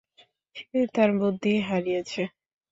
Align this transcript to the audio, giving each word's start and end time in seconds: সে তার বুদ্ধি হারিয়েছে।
সে 0.55 0.79
তার 0.95 1.09
বুদ্ধি 1.19 1.53
হারিয়েছে। 1.67 2.21